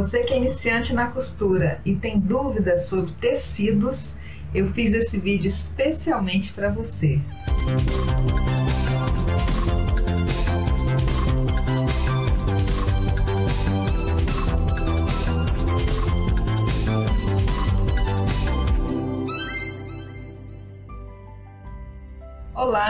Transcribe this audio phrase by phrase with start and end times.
[0.00, 4.14] Você que é iniciante na costura e tem dúvidas sobre tecidos,
[4.54, 7.20] eu fiz esse vídeo especialmente para você.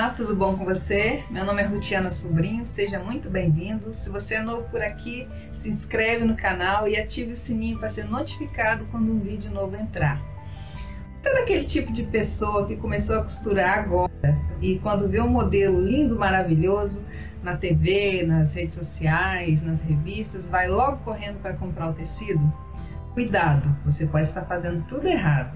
[0.00, 1.22] Olá, tudo bom com você?
[1.28, 3.92] Meu nome é Rutiana Sobrinho, seja muito bem-vindo.
[3.92, 7.90] Se você é novo por aqui, se inscreve no canal e ative o sininho para
[7.90, 10.18] ser notificado quando um vídeo novo entrar.
[11.20, 14.10] Você é daquele tipo de pessoa que começou a costurar agora
[14.62, 17.04] e quando vê um modelo lindo, maravilhoso
[17.42, 22.40] na TV, nas redes sociais, nas revistas, vai logo correndo para comprar o tecido?
[23.12, 25.52] Cuidado, você pode estar fazendo tudo errado.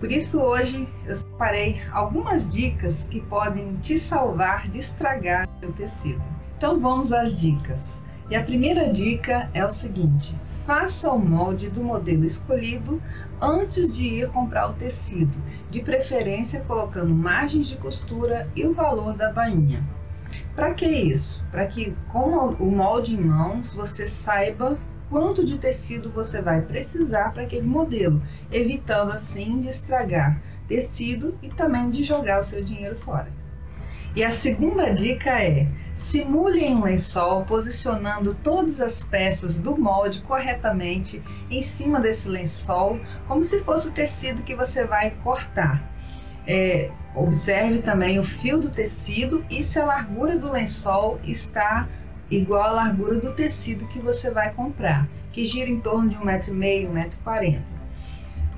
[0.00, 6.22] Por isso hoje eu separei algumas dicas que podem te salvar de estragar seu tecido.
[6.56, 8.00] Então vamos às dicas.
[8.30, 13.02] E a primeira dica é o seguinte: faça o molde do modelo escolhido
[13.40, 15.36] antes de ir comprar o tecido,
[15.68, 19.82] de preferência colocando margens de costura e o valor da bainha.
[20.54, 21.44] Para que isso?
[21.50, 24.78] Para que com o molde em mãos você saiba
[25.10, 31.48] quanto de tecido você vai precisar para aquele modelo, evitando assim de estragar tecido e
[31.48, 33.30] também de jogar o seu dinheiro fora.
[34.14, 40.20] E a segunda dica é: simule em um lençol posicionando todas as peças do molde
[40.20, 45.90] corretamente em cima desse lençol, como se fosse o tecido que você vai cortar.
[46.46, 51.88] É, observe também o fio do tecido e se a largura do lençol está
[52.30, 57.10] igual à largura do tecido que você vai comprar, que gira em torno de 1,5m,
[57.24, 57.71] 1,40m.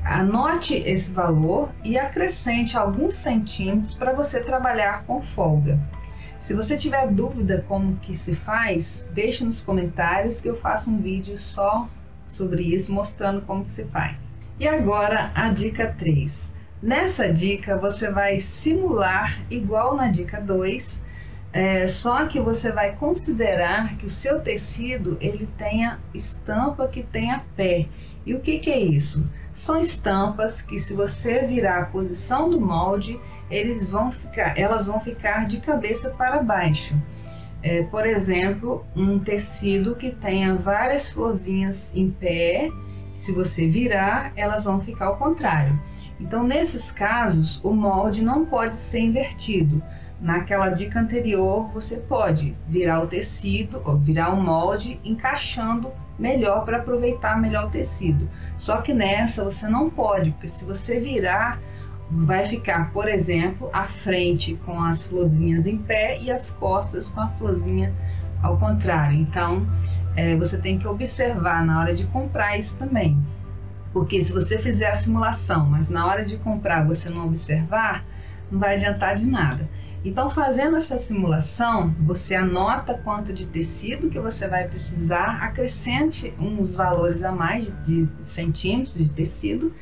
[0.04, 5.80] Anote esse valor e acrescente alguns centímetros para você trabalhar com folga.
[6.38, 11.00] Se você tiver dúvida como que se faz, deixe nos comentários que eu faço um
[11.00, 11.88] vídeo só
[12.28, 14.36] sobre isso, mostrando como que se faz.
[14.60, 16.52] E agora a dica 3.
[16.82, 21.00] Nessa dica você vai simular igual na dica 2,
[21.50, 27.42] é, só que você vai considerar que o seu tecido ele tenha estampa que tenha
[27.56, 27.86] pé.
[28.26, 29.24] E o que, que é isso?
[29.54, 35.00] São estampas que se você virar a posição do molde, eles vão ficar, elas vão
[35.00, 36.94] ficar de cabeça para baixo.
[37.62, 42.68] É, por exemplo, um tecido que tenha várias florzinhas em pé,
[43.12, 45.80] se você virar, elas vão ficar ao contrário.
[46.20, 49.82] Então, nesses casos, o molde não pode ser invertido
[50.24, 56.78] Naquela dica anterior, você pode virar o tecido, ou virar o molde, encaixando melhor para
[56.78, 58.26] aproveitar melhor o tecido.
[58.56, 61.60] Só que nessa você não pode, porque se você virar,
[62.10, 67.20] vai ficar, por exemplo, a frente com as florzinhas em pé e as costas com
[67.20, 67.92] a florzinha
[68.42, 69.20] ao contrário.
[69.20, 69.66] Então,
[70.16, 73.22] é, você tem que observar na hora de comprar isso também.
[73.92, 78.02] Porque se você fizer a simulação, mas na hora de comprar você não observar,
[78.50, 79.68] não vai adiantar de nada.
[80.04, 86.74] Então, fazendo essa simulação, você anota quanto de tecido que você vai precisar, acrescente uns
[86.74, 89.72] valores a mais de, centímetros de tecido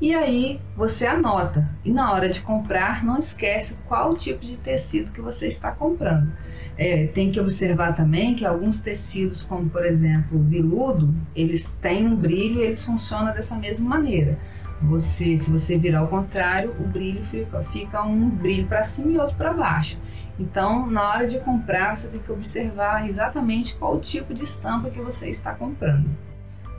[0.00, 1.68] e aí você anota.
[1.84, 6.32] E na hora de comprar, não esquece qual tipo de tecido que você está comprando.
[6.78, 12.06] É, tem que observar também que alguns tecidos, como por exemplo o viludo, eles têm
[12.06, 14.38] um brilho e eles funcionam dessa mesma maneira
[14.82, 19.18] você, se você virar ao contrário, o brilho fica, fica um brilho para cima e
[19.18, 19.98] outro para baixo.
[20.38, 25.00] Então, na hora de comprar, você tem que observar exatamente qual tipo de estampa que
[25.00, 26.08] você está comprando.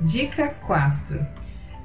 [0.02, 1.26] Dica 4.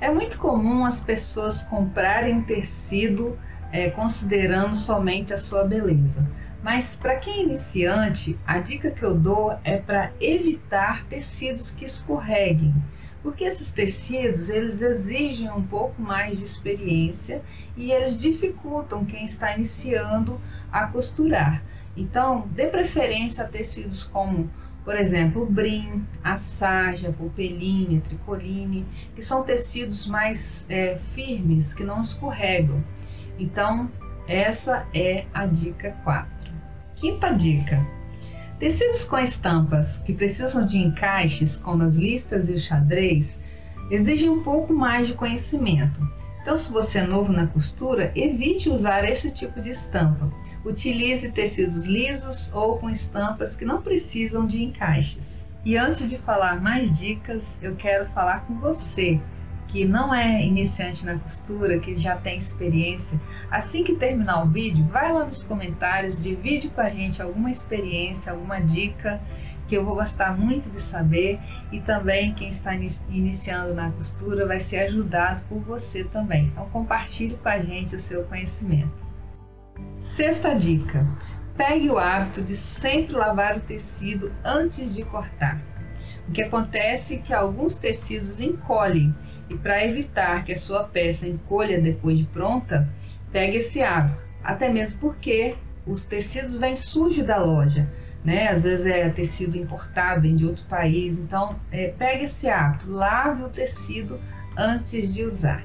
[0.01, 3.39] É muito comum as pessoas comprarem tecido
[3.73, 6.29] é, considerando somente a sua beleza.
[6.63, 11.87] Mas para quem é iniciante, a dica que eu dou é para evitar tecidos que
[11.87, 12.75] escorreguem
[13.23, 17.43] porque esses tecidos eles exigem um pouco mais de experiência
[17.77, 20.41] e eles dificultam quem está iniciando
[20.71, 21.63] a costurar.
[21.97, 24.51] Então, dê preferência a tecidos como,
[24.85, 31.75] por exemplo, o brim, a sarja, a a tricoline, que são tecidos mais é, firmes,
[31.75, 32.83] que não escorregam.
[33.39, 33.91] Então,
[34.27, 36.31] essa é a dica 4.
[36.97, 37.85] Quinta dica:
[38.63, 43.37] Tecidos com estampas que precisam de encaixes, como as listas e o xadrez,
[43.91, 46.01] exigem um pouco mais de conhecimento.
[46.41, 50.33] Então, se você é novo na costura, evite usar esse tipo de estampa.
[50.65, 55.45] Utilize tecidos lisos ou com estampas que não precisam de encaixes.
[55.65, 59.21] E antes de falar mais dicas, eu quero falar com você
[59.73, 63.19] que não é iniciante na costura, que já tem experiência,
[63.51, 68.33] assim que terminar o vídeo, vai lá nos comentários, divide com a gente alguma experiência,
[68.33, 69.19] alguma dica
[69.67, 71.41] que eu vou gostar muito de saber
[71.73, 76.49] e também quem está iniciando na costura vai ser ajudado por você também.
[76.49, 78.93] Então compartilhe com a gente o seu conhecimento.
[79.97, 81.07] Sexta dica:
[81.57, 85.59] pegue o hábito de sempre lavar o tecido antes de cortar.
[86.29, 89.15] O que acontece é que alguns tecidos encolhem
[89.53, 92.89] e para evitar que a sua peça encolha depois de pronta,
[93.31, 94.25] pegue esse hábito.
[94.43, 95.57] Até mesmo porque
[95.87, 97.89] os tecidos vêm sujos da loja,
[98.25, 98.49] né?
[98.49, 101.19] Às vezes é tecido importado, vem de outro país.
[101.19, 104.19] Então, é, pegue esse hábito, lave o tecido
[104.57, 105.63] antes de usar.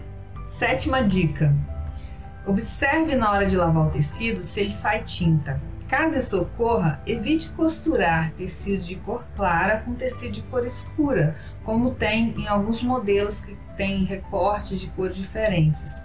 [0.47, 1.53] Sétima dica:
[2.45, 5.61] observe na hora de lavar o tecido se ele sai tinta.
[5.87, 11.95] Caso isso ocorra, evite costurar tecido de cor clara com tecido de cor escura, como
[11.95, 16.03] tem em alguns modelos que têm recortes de cores diferentes.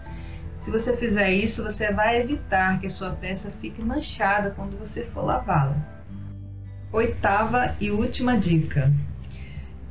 [0.55, 5.03] Se você fizer isso, você vai evitar que a sua peça fique manchada quando você
[5.03, 5.77] for lavá-la.
[6.93, 8.93] Oitava e última dica: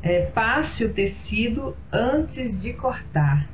[0.01, 3.45] é, passe o tecido antes de cortar.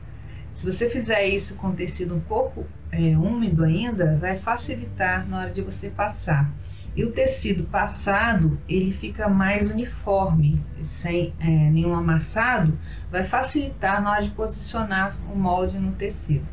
[0.53, 5.51] Se você fizer isso com tecido um pouco é, úmido ainda, vai facilitar na hora
[5.51, 6.51] de você passar.
[6.95, 12.77] E o tecido passado, ele fica mais uniforme, sem é, nenhum amassado,
[13.11, 16.47] vai facilitar na hora de posicionar o molde no tecido.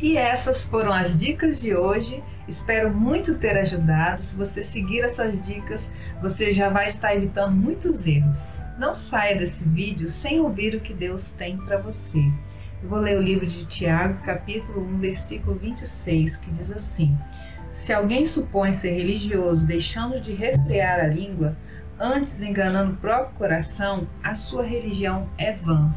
[0.00, 2.22] E essas foram as dicas de hoje.
[2.48, 4.20] Espero muito ter ajudado.
[4.20, 5.90] Se você seguir essas dicas,
[6.20, 8.60] você já vai estar evitando muitos erros.
[8.76, 12.20] Não saia desse vídeo sem ouvir o que Deus tem para você.
[12.82, 17.16] Eu vou ler o livro de Tiago, capítulo 1, versículo 26, que diz assim:
[17.72, 21.56] Se alguém supõe ser religioso, deixando de refrear a língua,
[21.98, 25.94] antes enganando o próprio coração, a sua religião é vã.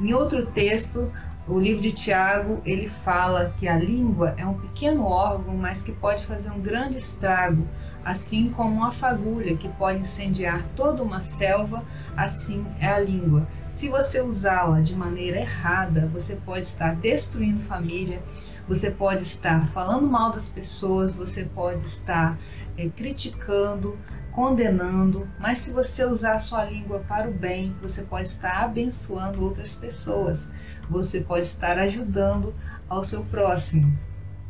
[0.00, 1.12] Em outro texto,
[1.46, 5.92] o livro de Tiago, ele fala que a língua é um pequeno órgão, mas que
[5.92, 7.68] pode fazer um grande estrago,
[8.04, 11.84] assim como uma fagulha que pode incendiar toda uma selva,
[12.16, 13.48] assim é a língua.
[13.70, 18.22] Se você usá-la de maneira errada, você pode estar destruindo família,
[18.68, 22.38] você pode estar falando mal das pessoas, você pode estar
[22.76, 23.98] é, criticando,
[24.32, 29.42] condenando, mas se você usar a sua língua para o bem, você pode estar abençoando
[29.42, 30.48] outras pessoas,
[30.90, 32.54] você pode estar ajudando
[32.88, 33.96] ao seu próximo.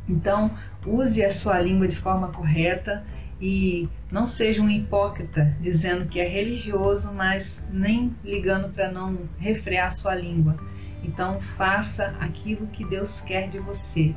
[0.09, 0.51] Então,
[0.87, 3.05] use a sua língua de forma correta
[3.41, 9.93] e não seja um hipócrita dizendo que é religioso, mas nem ligando para não refrear
[9.93, 10.57] sua língua.
[11.03, 14.15] Então faça aquilo que Deus quer de você.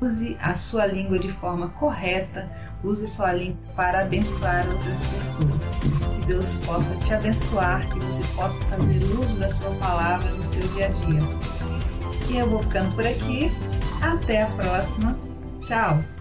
[0.00, 2.48] Use a sua língua de forma correta,
[2.84, 6.20] use sua língua para abençoar outras pessoas.
[6.20, 10.62] Que Deus possa te abençoar, que você possa fazer uso da sua palavra no seu
[10.74, 11.20] dia a dia.
[12.30, 13.50] E eu vou ficando por aqui.
[14.00, 15.18] Até a próxima.
[15.66, 16.17] Tchau!